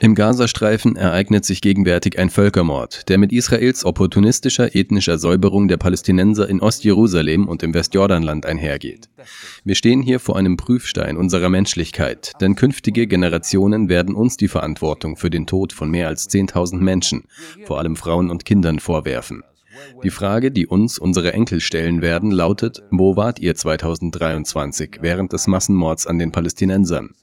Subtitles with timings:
[0.00, 6.48] Im Gazastreifen ereignet sich gegenwärtig ein Völkermord, der mit Israels opportunistischer ethnischer Säuberung der Palästinenser
[6.48, 9.08] in Ostjerusalem und im Westjordanland einhergeht.
[9.64, 15.16] Wir stehen hier vor einem Prüfstein unserer Menschlichkeit, denn künftige Generationen werden uns die Verantwortung
[15.16, 17.24] für den Tod von mehr als 10.000 Menschen,
[17.64, 19.42] vor allem Frauen und Kindern, vorwerfen.
[20.02, 25.46] Die Frage, die uns unsere Enkel stellen werden, lautet, wo wart ihr 2023 während des
[25.46, 27.14] Massenmords an den Palästinensern?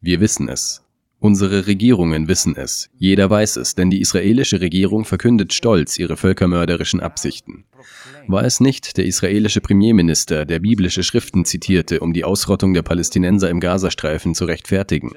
[0.00, 0.84] Wir wissen es.
[1.24, 2.90] Unsere Regierungen wissen es.
[2.98, 7.64] Jeder weiß es, denn die israelische Regierung verkündet stolz ihre völkermörderischen Absichten.
[8.26, 13.48] War es nicht der israelische Premierminister, der biblische Schriften zitierte, um die Ausrottung der Palästinenser
[13.48, 15.12] im Gazastreifen zu rechtfertigen?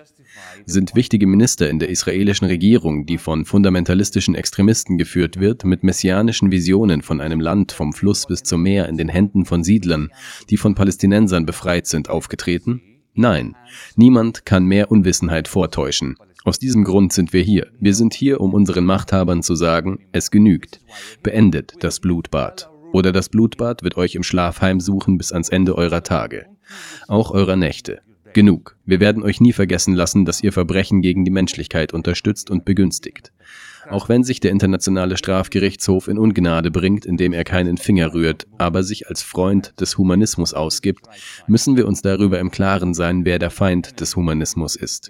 [0.65, 6.51] Sind wichtige Minister in der israelischen Regierung, die von fundamentalistischen Extremisten geführt wird, mit messianischen
[6.51, 10.09] Visionen von einem Land vom Fluss bis zum Meer in den Händen von Siedlern,
[10.49, 12.81] die von Palästinensern befreit sind, aufgetreten?
[13.13, 13.55] Nein,
[13.95, 16.15] niemand kann mehr Unwissenheit vortäuschen.
[16.43, 17.67] Aus diesem Grund sind wir hier.
[17.79, 20.79] Wir sind hier, um unseren Machthabern zu sagen, es genügt.
[21.23, 22.69] Beendet das Blutbad.
[22.93, 26.45] Oder das Blutbad wird euch im Schlaf heimsuchen bis ans Ende eurer Tage.
[27.07, 28.01] Auch eurer Nächte.
[28.37, 28.77] Genug.
[28.85, 33.31] Wir werden euch nie vergessen lassen, dass ihr Verbrechen gegen die Menschlichkeit unterstützt und begünstigt.
[33.89, 38.83] Auch wenn sich der Internationale Strafgerichtshof in Ungnade bringt, indem er keinen Finger rührt, aber
[38.83, 41.07] sich als Freund des Humanismus ausgibt,
[41.47, 45.09] müssen wir uns darüber im Klaren sein, wer der Feind des Humanismus ist.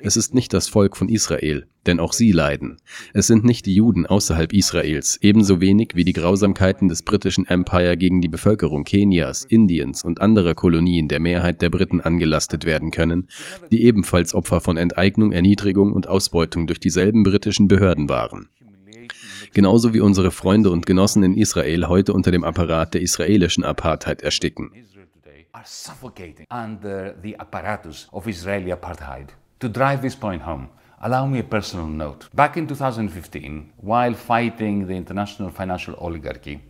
[0.00, 2.76] Es ist nicht das Volk von Israel, denn auch sie leiden.
[3.12, 7.96] Es sind nicht die Juden außerhalb Israels, ebenso wenig wie die Grausamkeiten des britischen Empire
[7.96, 13.26] gegen die Bevölkerung Kenias, Indiens und anderer Kolonien der Mehrheit der Briten angelastet werden können,
[13.72, 18.48] die ebenfalls Opfer von Enteignung, Erniedrigung und Ausbeutung durch dieselben britischen Behörden waren
[19.54, 24.22] genauso wie unsere Freunde und Genossen in Israel heute unter dem Apparat der israelischen Apartheid
[24.22, 24.70] ersticken.
[29.60, 30.68] To drive this point home,
[31.00, 32.26] allow me a personal note.
[32.34, 36.60] Back in 2015, while fighting the international financial oligarchy,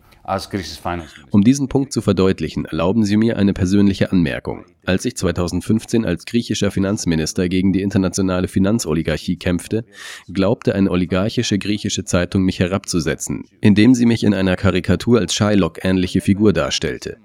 [1.31, 4.65] um diesen Punkt zu verdeutlichen, erlauben Sie mir eine persönliche Anmerkung.
[4.85, 9.85] Als ich 2015 als griechischer Finanzminister gegen die internationale Finanzoligarchie kämpfte,
[10.31, 16.21] glaubte eine oligarchische griechische Zeitung mich herabzusetzen, indem sie mich in einer Karikatur als Shylock-ähnliche
[16.21, 17.17] Figur darstellte.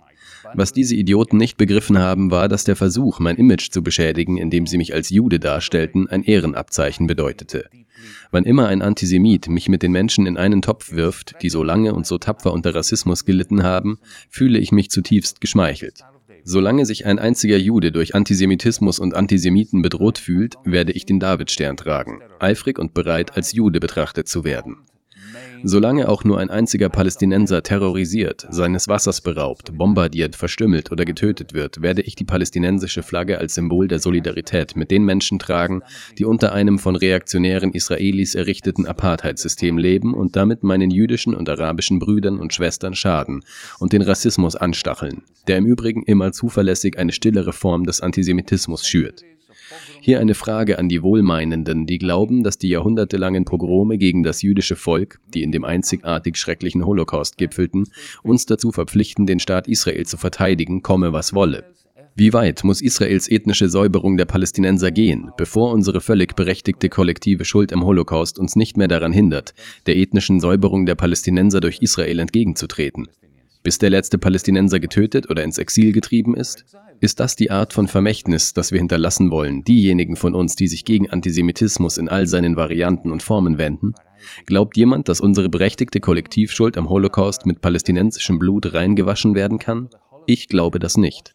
[0.57, 4.67] Was diese Idioten nicht begriffen haben, war, dass der Versuch, mein Image zu beschädigen, indem
[4.67, 7.69] sie mich als Jude darstellten, ein Ehrenabzeichen bedeutete.
[8.31, 11.95] Wann immer ein Antisemit mich mit den Menschen in einen Topf wirft, die so lange
[11.95, 13.99] und so tapfer unter Rassismus gelitten haben,
[14.29, 16.01] fühle ich mich zutiefst geschmeichelt.
[16.45, 21.77] Solange sich ein einziger Jude durch Antisemitismus und Antisemiten bedroht fühlt, werde ich den Davidstern
[21.77, 24.77] tragen, eifrig und bereit, als Jude betrachtet zu werden.
[25.62, 31.81] Solange auch nur ein einziger Palästinenser terrorisiert, seines Wassers beraubt, bombardiert, verstümmelt oder getötet wird,
[31.81, 35.83] werde ich die palästinensische Flagge als Symbol der Solidarität mit den Menschen tragen,
[36.19, 41.99] die unter einem von reaktionären Israelis errichteten Apartheidssystem leben und damit meinen jüdischen und arabischen
[41.99, 43.43] Brüdern und Schwestern schaden
[43.78, 49.25] und den Rassismus anstacheln, der im Übrigen immer zuverlässig eine stillere Form des Antisemitismus schürt.
[50.01, 54.77] Hier eine Frage an die Wohlmeinenden, die glauben, dass die jahrhundertelangen Pogrome gegen das jüdische
[54.77, 57.89] Volk, die in dem einzigartig schrecklichen Holocaust gipfelten,
[58.23, 61.65] uns dazu verpflichten, den Staat Israel zu verteidigen, komme was wolle.
[62.17, 67.73] Wie weit muss Israels ethnische Säuberung der Palästinenser gehen, bevor unsere völlig berechtigte kollektive Schuld
[67.73, 69.53] am Holocaust uns nicht mehr daran hindert,
[69.87, 73.09] der ethnischen Säuberung der Palästinenser durch Israel entgegenzutreten?
[73.65, 76.65] Bis der letzte Palästinenser getötet oder ins Exil getrieben ist?
[77.00, 80.84] Ist das die Art von Vermächtnis, das wir hinterlassen wollen, diejenigen von uns, die sich
[80.84, 83.94] gegen Antisemitismus in all seinen Varianten und Formen wenden?
[84.47, 89.91] Glaubt jemand, dass unsere berechtigte Kollektivschuld am Holocaust mit palästinensischem Blut reingewaschen werden kann?
[90.27, 91.34] Ich glaube das nicht.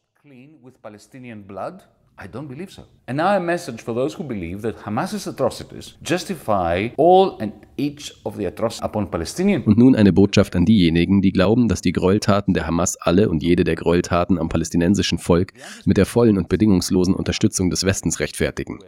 [2.22, 2.84] I don't believe so.
[3.08, 8.14] And now a message for those who believe that Hamas's atrocities justify all and each
[8.26, 9.66] of the atrocities upon Palestinians.
[9.66, 13.42] Und nun eine Botschaft an diejenigen, die glauben, dass die Gräueltaten der Hamas alle und
[13.42, 15.54] jede der Gräueltaten am palästinensischen Volk
[15.86, 18.80] mit der vollen und bedingungslosen Unterstützung des Westens rechtfertigen.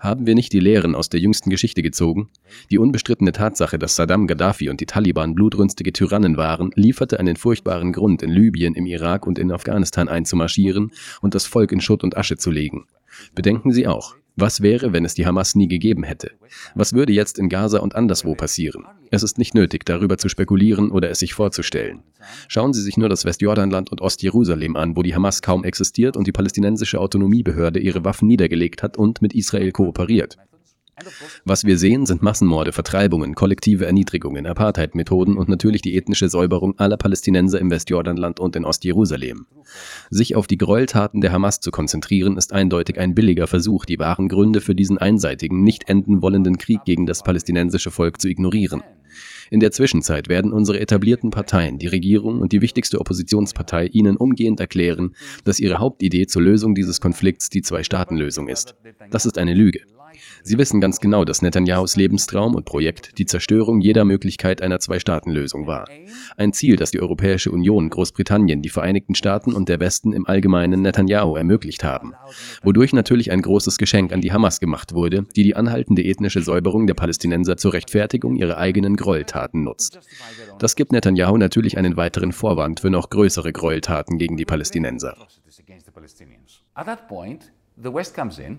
[0.00, 2.28] Haben wir nicht die Lehren aus der jüngsten Geschichte gezogen?
[2.70, 7.92] Die unbestrittene Tatsache, dass Saddam Gaddafi und die Taliban blutrünstige Tyrannen waren, lieferte einen furchtbaren
[7.92, 12.16] Grund, in Libyen, im Irak und in Afghanistan einzumarschieren und das Volk in Schutt und
[12.16, 12.86] Asche zu legen.
[13.34, 16.32] Bedenken Sie auch, was wäre, wenn es die Hamas nie gegeben hätte?
[16.74, 18.84] Was würde jetzt in Gaza und anderswo passieren?
[19.10, 22.02] Es ist nicht nötig, darüber zu spekulieren oder es sich vorzustellen.
[22.48, 26.26] Schauen Sie sich nur das Westjordanland und Ostjerusalem an, wo die Hamas kaum existiert und
[26.26, 30.36] die palästinensische Autonomiebehörde ihre Waffen niedergelegt hat und mit Israel kooperiert.
[31.44, 36.96] Was wir sehen, sind Massenmorde, Vertreibungen, kollektive Erniedrigungen, Apartheid-Methoden und natürlich die ethnische Säuberung aller
[36.96, 39.46] Palästinenser im Westjordanland und in Ostjerusalem.
[40.08, 44.28] Sich auf die Gräueltaten der Hamas zu konzentrieren, ist eindeutig ein billiger Versuch, die wahren
[44.28, 48.82] Gründe für diesen einseitigen, nicht enden wollenden Krieg gegen das palästinensische Volk zu ignorieren.
[49.50, 54.60] In der Zwischenzeit werden unsere etablierten Parteien, die Regierung und die wichtigste Oppositionspartei Ihnen umgehend
[54.60, 55.14] erklären,
[55.44, 58.74] dass ihre Hauptidee zur Lösung dieses Konflikts die Zwei-Staaten-Lösung ist.
[59.10, 59.80] Das ist eine Lüge.
[60.42, 65.66] Sie wissen ganz genau, dass Netanyahus Lebenstraum und Projekt die Zerstörung jeder Möglichkeit einer Zwei-Staaten-Lösung
[65.66, 65.88] war.
[66.36, 70.82] Ein Ziel, das die Europäische Union, Großbritannien, die Vereinigten Staaten und der Westen im Allgemeinen
[70.82, 72.14] Netanyahu ermöglicht haben.
[72.62, 76.86] Wodurch natürlich ein großes Geschenk an die Hamas gemacht wurde, die die anhaltende ethnische Säuberung
[76.86, 80.00] der Palästinenser zur Rechtfertigung ihrer eigenen Gräueltaten nutzt.
[80.58, 85.16] Das gibt Netanyahu natürlich einen weiteren Vorwand für noch größere Gräueltaten gegen die Palästinenser.
[86.74, 87.52] At that point,
[87.82, 88.58] the West comes in,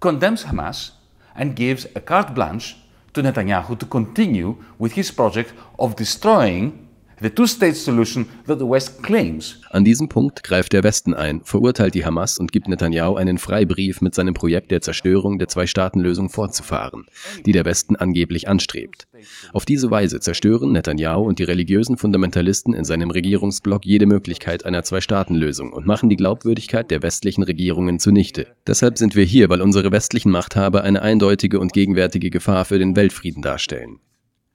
[0.00, 0.92] condemns Hamas
[1.34, 2.76] and gives a carte blanche
[3.14, 6.87] to Netanyahu to continue with his project of destroying
[7.20, 9.60] the two-state solution that the West claims.
[9.70, 14.00] An diesem Punkt greift der Westen ein, verurteilt die Hamas und gibt Netanyahu einen Freibrief
[14.00, 17.06] mit seinem Projekt der Zerstörung der Zwei-Staaten-Lösung fortzufahren,
[17.44, 19.06] die der Westen angeblich anstrebt.
[19.52, 24.82] Auf diese Weise zerstören Netanyahu und die religiösen Fundamentalisten in seinem Regierungsblock jede Möglichkeit einer
[24.82, 28.46] Zwei-Staaten-Lösung und machen die Glaubwürdigkeit der westlichen Regierungen zunichte.
[28.66, 32.96] Deshalb sind wir hier, weil unsere westlichen Machthaber eine eindeutige und gegenwärtige Gefahr für den
[32.96, 34.00] Weltfrieden darstellen.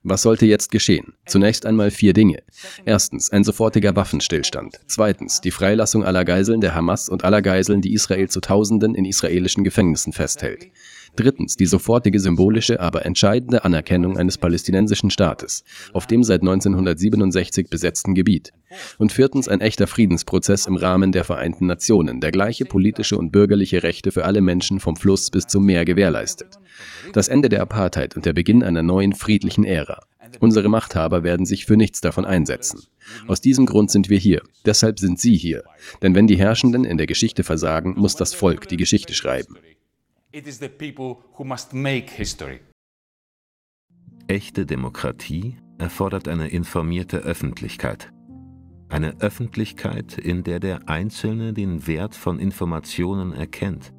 [0.05, 1.13] Was sollte jetzt geschehen?
[1.25, 2.43] Zunächst einmal vier Dinge.
[2.83, 4.81] Erstens ein sofortiger Waffenstillstand.
[4.85, 9.05] Zweitens die Freilassung aller Geiseln der Hamas und aller Geiseln, die Israel zu Tausenden in
[9.05, 10.67] israelischen Gefängnissen festhält.
[11.15, 15.63] Drittens die sofortige symbolische, aber entscheidende Anerkennung eines palästinensischen Staates
[15.93, 18.51] auf dem seit 1967 besetzten Gebiet.
[18.97, 23.83] Und viertens ein echter Friedensprozess im Rahmen der Vereinten Nationen, der gleiche politische und bürgerliche
[23.83, 26.57] Rechte für alle Menschen vom Fluss bis zum Meer gewährleistet.
[27.13, 29.99] Das Ende der Apartheid und der Beginn einer neuen friedlichen Ära.
[30.39, 32.81] Unsere Machthaber werden sich für nichts davon einsetzen.
[33.27, 34.41] Aus diesem Grund sind wir hier.
[34.65, 35.63] Deshalb sind Sie hier.
[36.01, 39.57] Denn wenn die Herrschenden in der Geschichte versagen, muss das Volk die Geschichte schreiben.
[40.35, 42.59] It is the people who must make history.
[44.27, 48.11] Echte Demokratie erfordert eine informierte Öffentlichkeit.
[48.89, 53.93] Eine Öffentlichkeit, in der der Einzelne den Wert von Informationen erkennt.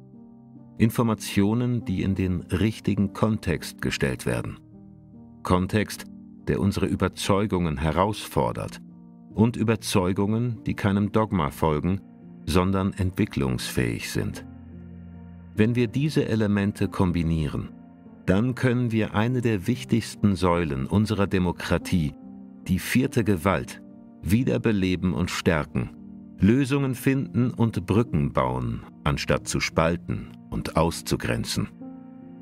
[0.77, 4.59] Informationen, die in den richtigen Kontext gestellt werden.
[5.41, 6.03] Kontext,
[6.49, 8.81] der unsere Überzeugungen herausfordert
[9.33, 12.01] und Überzeugungen, die keinem Dogma folgen,
[12.45, 14.45] sondern entwicklungsfähig sind.
[15.57, 17.69] Wenn wir diese Elemente kombinieren,
[18.25, 22.13] dann können wir eine der wichtigsten Säulen unserer Demokratie,
[22.67, 23.81] die vierte Gewalt,
[24.21, 25.91] wiederbeleben und stärken,
[26.39, 31.69] Lösungen finden und Brücken bauen, anstatt zu spalten und auszugrenzen.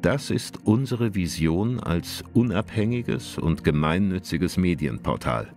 [0.01, 5.54] Das ist unsere Vision als unabhängiges und gemeinnütziges Medienportal.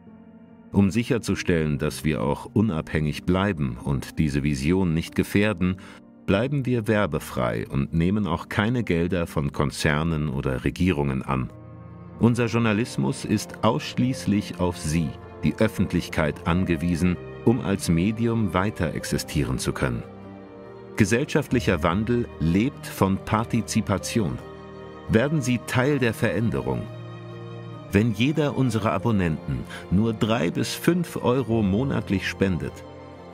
[0.73, 5.77] Um sicherzustellen, dass wir auch unabhängig bleiben und diese Vision nicht gefährden,
[6.27, 11.51] bleiben wir werbefrei und nehmen auch keine Gelder von Konzernen oder Regierungen an.
[12.19, 15.09] Unser Journalismus ist ausschließlich auf Sie,
[15.45, 20.03] die Öffentlichkeit, angewiesen, um als Medium weiter existieren zu können.
[20.97, 24.39] Gesellschaftlicher Wandel lebt von Partizipation.
[25.09, 26.83] Werden Sie Teil der Veränderung.
[27.93, 32.73] Wenn jeder unserer Abonnenten nur drei bis fünf Euro monatlich spendet,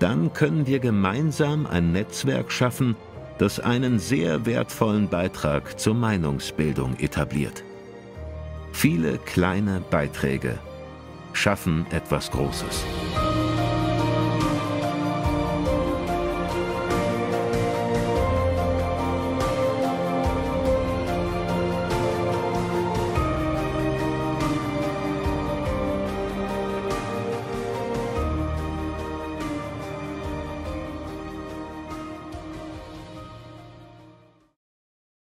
[0.02, 2.96] dann können wir gemeinsam ein Netzwerk schaffen,
[3.38, 7.62] das einen sehr wertvollen Beitrag zur Meinungsbildung etabliert.
[8.72, 10.58] Viele kleine Beiträge
[11.32, 12.84] schaffen etwas Großes.